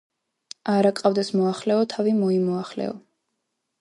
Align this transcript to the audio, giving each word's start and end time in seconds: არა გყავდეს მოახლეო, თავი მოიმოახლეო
არა 0.75 0.91
გყავდეს 0.99 1.29
მოახლეო, 1.41 1.85
თავი 1.93 2.17
მოიმოახლეო 2.23 2.97